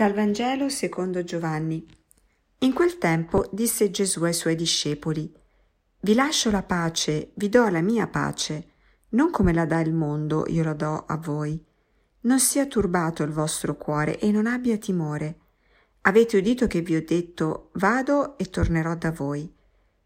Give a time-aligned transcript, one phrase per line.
[0.00, 1.86] Dal Vangelo secondo Giovanni.
[2.60, 5.30] In quel tempo disse Gesù ai suoi discepoli,
[6.00, 8.68] Vi lascio la pace, vi do la mia pace,
[9.10, 11.62] non come la dà il mondo, io la do a voi.
[12.20, 15.40] Non sia turbato il vostro cuore e non abbia timore.
[16.00, 19.54] Avete udito che vi ho detto, vado e tornerò da voi.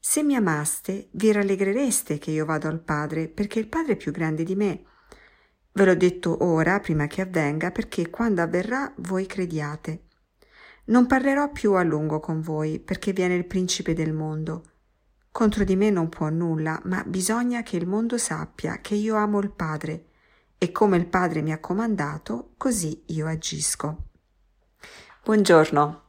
[0.00, 4.10] Se mi amaste, vi rallegrereste che io vado al Padre, perché il Padre è più
[4.10, 4.82] grande di me
[5.76, 10.04] Ve l'ho detto ora, prima che avvenga, perché quando avverrà voi crediate.
[10.86, 14.62] Non parlerò più a lungo con voi, perché viene il principe del mondo.
[15.30, 19.38] Contro di me non può nulla, ma bisogna che il mondo sappia che io amo
[19.38, 20.06] il Padre,
[20.56, 24.04] e come il Padre mi ha comandato, così io agisco.
[25.24, 26.04] Buongiorno.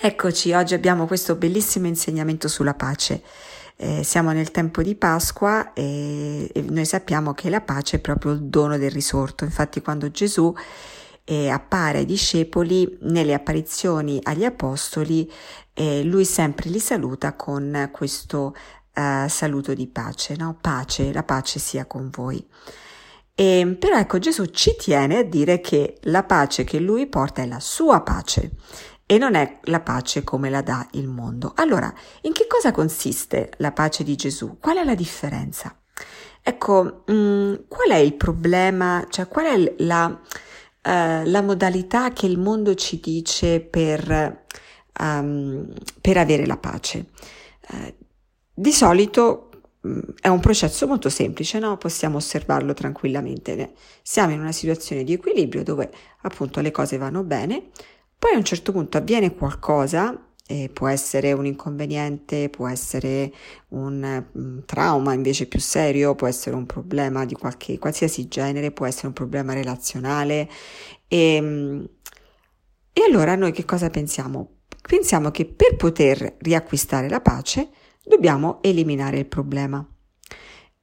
[0.00, 3.22] Eccoci, oggi abbiamo questo bellissimo insegnamento sulla pace.
[3.80, 8.32] Eh, siamo nel tempo di Pasqua e, e, noi sappiamo che la pace è proprio
[8.32, 9.44] il dono del risorto.
[9.44, 10.52] Infatti quando Gesù
[11.22, 15.30] eh, appare ai discepoli nelle apparizioni agli apostoli,
[15.74, 18.52] eh, lui sempre li saluta con questo
[18.92, 20.58] eh, saluto di pace, no?
[20.60, 22.44] Pace, la pace sia con voi.
[23.32, 27.46] E, però ecco Gesù ci tiene a dire che la pace che lui porta è
[27.46, 28.50] la sua pace
[29.10, 31.54] e non è la pace come la dà il mondo.
[31.56, 31.90] Allora,
[32.22, 34.58] in che cosa consiste la pace di Gesù?
[34.60, 35.74] Qual è la differenza?
[36.42, 40.20] Ecco, mh, mm, qual è il problema, cioè qual è la, uh,
[41.24, 44.44] la modalità che il mondo ci dice per,
[45.00, 45.72] um,
[46.02, 47.06] per avere la pace?
[47.70, 47.94] Uh,
[48.52, 49.48] di solito
[49.88, 51.78] mm, è un processo molto semplice, no?
[51.78, 53.72] possiamo osservarlo tranquillamente.
[54.02, 57.70] Siamo in una situazione di equilibrio dove appunto le cose vanno bene,
[58.18, 63.30] poi a un certo punto avviene qualcosa, eh, può essere un inconveniente, può essere
[63.68, 64.02] un,
[64.32, 68.86] un mm, trauma invece più serio, può essere un problema di qualche, qualsiasi genere, può
[68.86, 70.48] essere un problema relazionale.
[71.06, 71.88] E, ehm,
[72.92, 74.62] e allora noi che cosa pensiamo?
[74.82, 77.68] Pensiamo che per poter riacquistare la pace
[78.02, 79.86] dobbiamo eliminare il problema.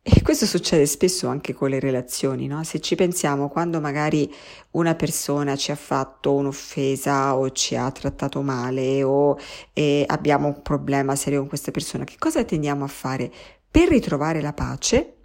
[0.07, 2.63] E questo succede spesso anche con le relazioni, no?
[2.63, 4.31] Se ci pensiamo, quando magari
[4.71, 9.35] una persona ci ha fatto un'offesa o ci ha trattato male o
[9.73, 13.31] eh, abbiamo un problema serio con questa persona, che cosa tendiamo a fare?
[13.71, 15.15] Per ritrovare la pace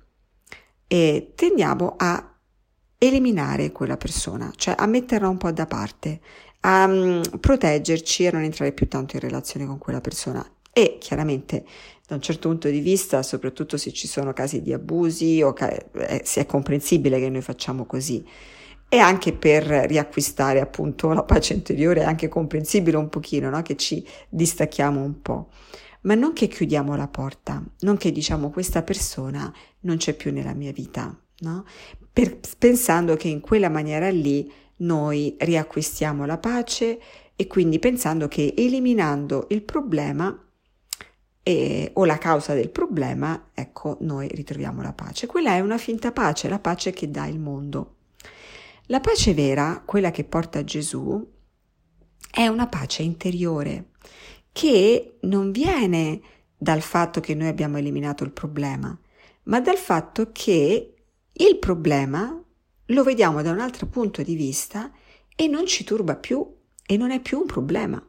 [0.86, 2.38] e tendiamo a
[2.96, 6.20] eliminare quella persona, cioè a metterla un po' da parte,
[6.60, 10.42] a um, proteggerci e non entrare più tanto in relazione con quella persona.
[10.80, 11.62] E chiaramente
[12.06, 15.70] da un certo punto di vista, soprattutto se ci sono casi di abusi, o ca-
[15.70, 18.24] eh, è comprensibile che noi facciamo così.
[18.88, 23.60] E anche per riacquistare appunto la pace interiore è anche comprensibile un pochino, no?
[23.60, 25.50] che ci distacchiamo un po'.
[26.02, 30.54] Ma non che chiudiamo la porta, non che diciamo questa persona non c'è più nella
[30.54, 31.66] mia vita, no?
[32.10, 36.98] Per, pensando che in quella maniera lì noi riacquistiamo la pace
[37.36, 40.44] e quindi pensando che eliminando il problema
[41.42, 45.26] e, o la causa del problema, ecco, noi ritroviamo la pace.
[45.26, 47.96] Quella è una finta pace, la pace che dà il mondo.
[48.86, 51.24] La pace vera, quella che porta Gesù,
[52.30, 53.90] è una pace interiore
[54.52, 56.20] che non viene
[56.56, 58.96] dal fatto che noi abbiamo eliminato il problema,
[59.44, 60.94] ma dal fatto che
[61.32, 62.42] il problema
[62.86, 64.92] lo vediamo da un altro punto di vista
[65.34, 66.58] e non ci turba più
[66.90, 68.04] e non è più un problema.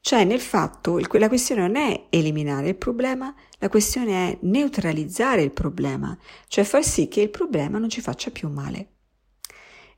[0.00, 5.50] Cioè nel fatto, la questione non è eliminare il problema, la questione è neutralizzare il
[5.50, 6.16] problema,
[6.48, 8.88] cioè far sì che il problema non ci faccia più male.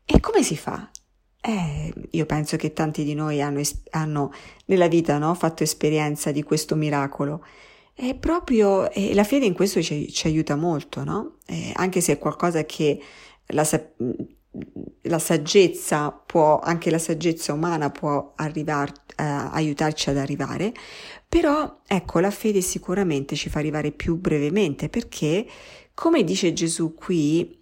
[0.04, 0.90] E come si fa?
[1.40, 4.32] Eh, io penso che tanti di noi hanno, hanno
[4.64, 7.44] nella vita no, fatto esperienza di questo miracolo.
[7.94, 11.36] E proprio e la fede in questo ci, ci aiuta molto, no?
[11.46, 13.00] Eh, anche se è qualcosa che
[13.46, 13.64] la,
[15.03, 20.73] la saggezza può, anche la saggezza umana può arrivar, eh, aiutarci ad arrivare,
[21.28, 25.46] però ecco, la fede sicuramente ci fa arrivare più brevemente perché,
[25.93, 27.61] come dice Gesù qui,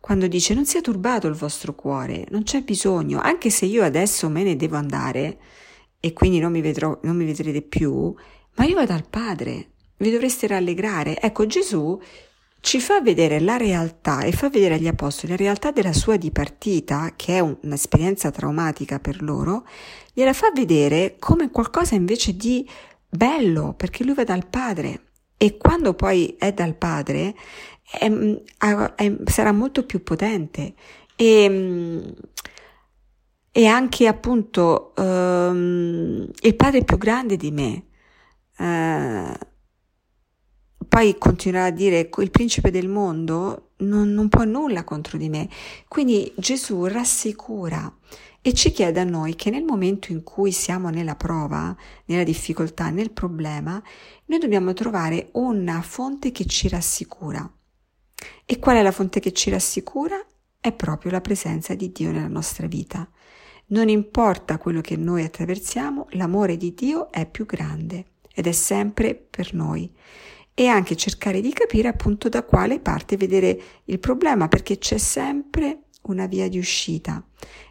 [0.00, 4.28] quando dice non sia turbato il vostro cuore, non c'è bisogno, anche se io adesso
[4.28, 5.38] me ne devo andare
[6.00, 8.14] e quindi non mi, vedrò, non mi vedrete più,
[8.54, 11.20] ma io vado al Padre, vi dovreste rallegrare.
[11.20, 12.00] Ecco, Gesù
[12.60, 17.12] ci fa vedere la realtà e fa vedere agli apostoli la realtà della sua dipartita,
[17.16, 19.66] che è un'esperienza traumatica per loro,
[20.12, 22.68] gliela fa vedere come qualcosa invece di
[23.08, 25.02] bello, perché lui va dal padre
[25.36, 27.34] e quando poi è dal padre
[27.90, 28.10] è,
[28.96, 30.74] è, sarà molto più potente
[31.14, 32.14] e,
[33.50, 37.84] e anche appunto um, il padre più grande di me.
[38.58, 39.32] Uh,
[40.86, 45.48] poi continuerà a dire il principe del mondo non, non può nulla contro di me.
[45.88, 47.92] Quindi Gesù rassicura
[48.40, 51.76] e ci chiede a noi che nel momento in cui siamo nella prova,
[52.06, 53.82] nella difficoltà, nel problema,
[54.26, 57.50] noi dobbiamo trovare una fonte che ci rassicura.
[58.46, 60.24] E qual è la fonte che ci rassicura?
[60.60, 63.08] È proprio la presenza di Dio nella nostra vita.
[63.66, 69.14] Non importa quello che noi attraversiamo, l'amore di Dio è più grande ed è sempre
[69.14, 69.92] per noi.
[70.60, 75.84] E anche cercare di capire appunto da quale parte vedere il problema, perché c'è sempre
[76.08, 77.24] una via di uscita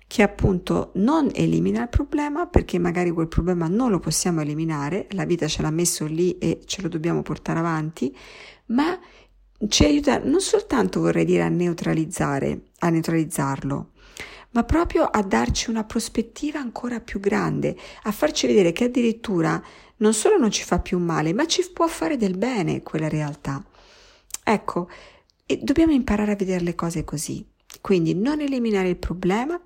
[0.08, 5.26] che appunto non elimina il problema perché magari quel problema non lo possiamo eliminare, la
[5.26, 8.16] vita ce l'ha messo lì e ce lo dobbiamo portare avanti,
[8.68, 8.98] ma
[9.68, 13.90] ci aiuta non soltanto vorrei dire a neutralizzare, a neutralizzarlo,
[14.52, 19.62] ma proprio a darci una prospettiva ancora più grande, a farci vedere che addirittura
[19.98, 23.64] non solo non ci fa più male, ma ci può fare del bene quella realtà.
[24.44, 24.90] Ecco,
[25.62, 27.46] dobbiamo imparare a vedere le cose così.
[27.82, 29.60] Quindi non eliminare il problema,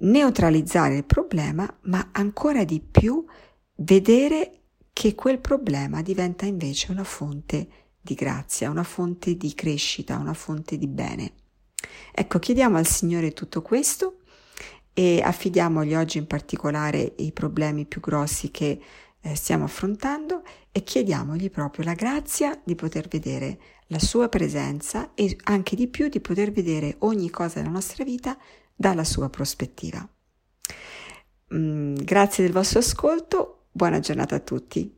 [0.00, 3.24] neutralizzare il problema, ma ancora di più
[3.76, 4.52] vedere
[4.92, 7.68] che quel problema diventa invece una fonte
[8.00, 11.32] di grazia, una fonte di crescita, una fonte di bene.
[12.20, 14.22] Ecco, chiediamo al Signore tutto questo
[14.92, 18.80] e affidiamogli oggi in particolare i problemi più grossi che
[19.20, 20.42] eh, stiamo affrontando
[20.72, 26.08] e chiediamogli proprio la grazia di poter vedere la sua presenza e anche di più
[26.08, 28.36] di poter vedere ogni cosa della nostra vita
[28.74, 30.04] dalla sua prospettiva.
[31.54, 34.97] Mm, grazie del vostro ascolto, buona giornata a tutti.